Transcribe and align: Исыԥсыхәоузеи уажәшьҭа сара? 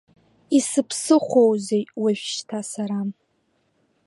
Исыԥсыхәоузеи 0.57 1.83
уажәшьҭа 2.01 2.59
сара? 2.71 2.99